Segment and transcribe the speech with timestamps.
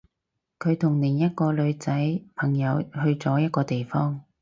[0.57, 4.23] 佢同另一個女仔朋友去咗一個地方